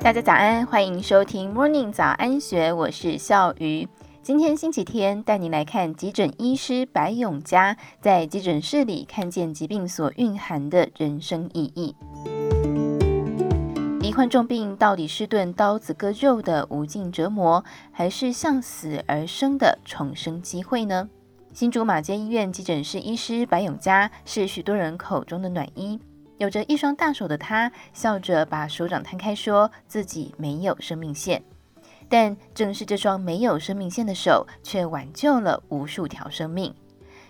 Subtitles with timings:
[0.00, 3.86] 大家早安，欢迎收听 Morning 早安学，我是笑鱼。
[4.22, 11.96] 今天星期天，带您来看急诊医师白永嘉在急诊室里看见疾病所蕴含的人生意义。
[14.00, 21.08] 罹患重病到底是顿刀子割肉的无尽折磨，还是向死而生的重生机会呢？
[21.52, 25.98] 新竹马街医院急诊室医师白永嘉是许多人口中的暖医。
[26.38, 31.42] 有着一双大手的他，笑着把手掌摊开，说自己没有生命线。
[32.08, 36.74] 但正是这双没有生命线的手，却挽救了无数条生命。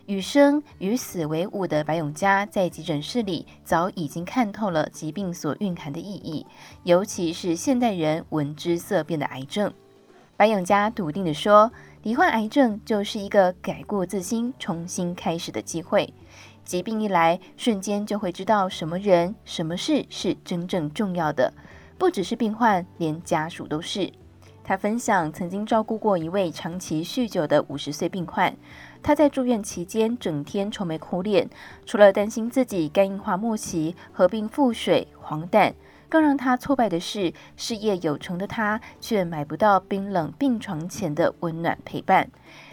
[0.07, 6.47] 与生与死为伍的白永嘉，在急诊室里早已经看透了疾病所蕴含的意义，
[6.85, 9.73] 尤其是现代人闻之色变的癌症。
[10.37, 11.73] 白永嘉笃定地说
[12.05, 16.15] ：“罹患癌症就是一个改过自新、重新开始的机会。”
[16.69, 21.51] 疾病一来，瞬间就会知道什么人、什么事是真正重要的。
[21.97, 24.13] 不只是病患，连家属都是。
[24.63, 28.55] 他分享曾经照顾过一位长期酗酒的五十岁病患，
[29.03, 31.49] 他在住院期间整天愁眉苦脸，
[31.87, 35.73] 除了担心自己肝硬化末期、合并腹水、黄疸，
[36.09, 42.31] 更让他挫败的是，事业有成的他却买不到冰冷病床前的温暖陪伴。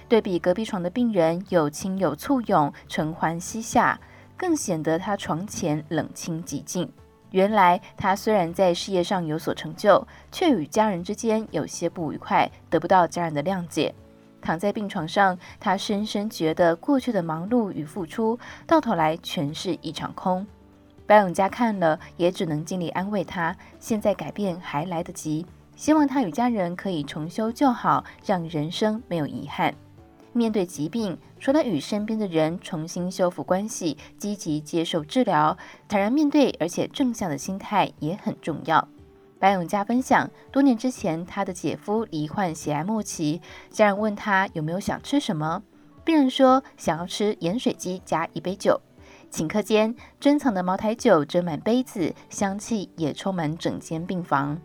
[0.08, 4.00] 对比隔壁床的病人有亲友簇拥，承欢膝下，
[4.38, 6.92] 更显得他床前冷清寂静。
[7.32, 13.94] 原来他虽然在事业上有所成就，却与家人之间有些不愉快，得不到家人的谅解。
[14.42, 20.46] 躺在病床上，他深深觉得过去的忙碌与付出，到头来全是一场空。
[21.08, 29.74] 白永嘉看了，也只能尽力安慰他：现在改变还来得及，希望他与家人可以重修旧好，让人生没有遗憾。
[30.34, 38.86] 面对疾病，除了与身边的人重新修复关系，积极接受治疗，坦然面对，而且正向的心态也很重要。
[39.38, 45.62] 白永嘉分享，多年之前，他的姐夫罹患血癌末期，家人问他有没有想吃什么，
[46.04, 48.82] 病人说想要吃盐水鸡加一杯酒。
[49.36, 54.58] 顷刻间，珍藏的茅台酒斟满杯子，香气也充满整间病房。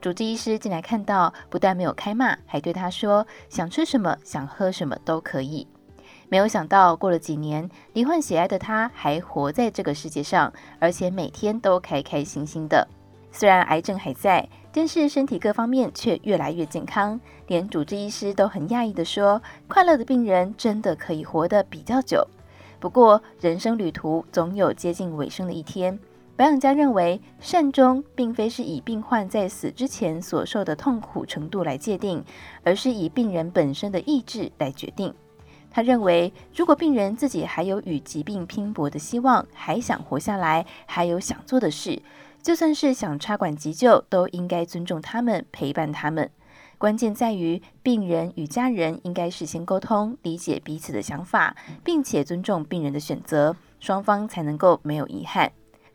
[0.00, 5.64] 主治医师进来看到，不但没有开骂，还对他说：“想吃什么，想喝什么都可以。”
[6.28, 12.88] 没有想到，过了几年，罹患血癌的他还活在这个世界上，而且每天都开开心心的。
[13.30, 17.20] 虽然癌症还在，但是身体各方面却越来越健康。
[17.46, 22.26] 连主治医师都很讶异地说：“快乐的病人真的可以活得比较久。”
[22.78, 25.98] 不过，人生旅途总有接近尾声的一天。
[26.36, 32.22] 白养家认为，善终并非是以病患在死之前所受的痛苦程度来界定，
[32.62, 35.14] 而是以病人本身的意志来决定。
[35.70, 42.02] 他认为，如果病人自己还有与疾病拼搏的希望，还想活下来，还有想做的事，
[42.42, 46.30] 就算是想插管急救，都应该尊重他们，陪伴他们。
[46.78, 55.52] 关键在于，病人与家人应该事先沟通，理解彼此的想法，并且尊重病人的选择，双方才能够没有遗憾。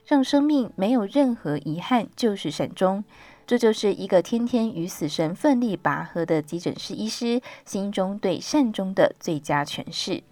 [0.08, 3.03] 让生命没有任何遗憾，就是善终。
[3.46, 10.24] 这就是一个天天与死神奋力拔河的急诊室医师心中对善终的最佳诠释。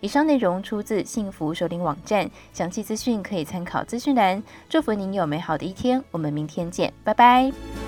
[0.00, 4.42] 以上内容出自幸福首领网站，详细资讯可以参考资讯栏。
[4.68, 7.79] 祝福您有美好的一天，我们明天见，拜拜。